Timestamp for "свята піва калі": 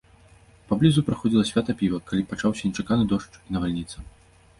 1.49-2.23